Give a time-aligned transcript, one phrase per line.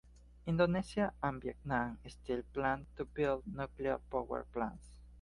[0.47, 4.97] Indonesia and Vietnam still plan to build nuclear power plants.